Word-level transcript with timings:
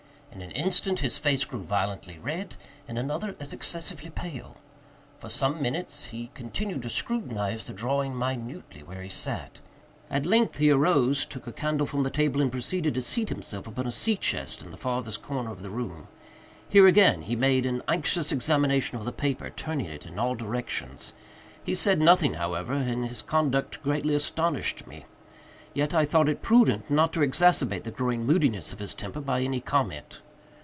In 0.33 0.41
an 0.41 0.51
instant 0.51 0.99
his 0.99 1.17
face 1.17 1.43
grew 1.43 1.61
violently 1.61 2.17
red—in 2.17 2.97
another 2.97 3.35
as 3.41 3.51
excessively 3.51 4.09
pale. 4.09 4.55
For 5.19 5.27
some 5.27 5.61
minutes 5.61 6.05
he 6.05 6.31
continued 6.33 6.83
to 6.83 6.89
scrutinize 6.89 7.65
the 7.65 7.73
drawing 7.73 8.17
minutely 8.17 8.81
where 8.81 9.01
he 9.01 9.09
sat. 9.09 9.59
At 10.09 10.25
length 10.25 10.55
he 10.57 10.71
arose, 10.71 11.25
took 11.25 11.47
a 11.47 11.51
candle 11.51 11.85
from 11.85 12.03
the 12.03 12.09
table, 12.09 12.39
and 12.41 12.49
proceeded 12.49 12.93
to 12.93 13.01
seat 13.01 13.27
himself 13.27 13.67
upon 13.67 13.85
a 13.85 13.91
sea 13.91 14.15
chest 14.15 14.61
in 14.61 14.71
the 14.71 14.77
farthest 14.77 15.21
corner 15.21 15.51
of 15.51 15.63
the 15.63 15.69
room. 15.69 16.07
Here 16.69 16.87
again 16.87 17.23
he 17.23 17.35
made 17.35 17.65
an 17.65 17.83
anxious 17.89 18.31
examination 18.31 18.97
of 18.97 19.03
the 19.03 19.11
paper; 19.11 19.49
turning 19.49 19.87
it 19.87 20.05
in 20.05 20.17
all 20.17 20.35
directions. 20.35 21.11
He 21.61 21.75
said 21.75 21.99
nothing, 21.99 22.35
however, 22.35 22.71
and 22.73 23.05
his 23.05 23.21
conduct 23.21 23.83
greatly 23.83 24.15
astonished 24.15 24.87
me; 24.87 25.03
yet 25.73 25.93
I 25.93 26.03
thought 26.03 26.27
it 26.27 26.41
prudent 26.41 26.89
not 26.89 27.13
to 27.13 27.21
exacerbate 27.21 27.83
the 27.85 27.91
growing 27.91 28.25
moodiness 28.25 28.73
of 28.73 28.79
his 28.79 28.93
temper 28.93 29.21
by 29.21 29.39
any 29.39 29.61
comment. 29.61 30.19